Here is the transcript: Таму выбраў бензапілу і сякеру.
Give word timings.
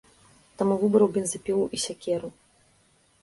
Таму 0.59 0.77
выбраў 0.83 1.11
бензапілу 1.17 1.65
і 1.79 1.81
сякеру. 1.85 2.29